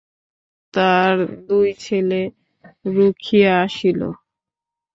তার 0.73 1.15
দুই 1.47 1.67
ছেলে 1.79 2.21
রুখিয়া 2.87 3.53
আসিল। 3.63 3.99